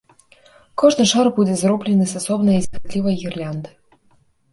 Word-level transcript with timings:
Кожны 0.81 1.03
шар 1.11 1.29
будзе 1.35 1.55
зроблены 1.59 2.07
з 2.11 2.21
асобнай 2.21 2.57
зіхатлівай 2.67 3.15
гірлянды. 3.21 3.69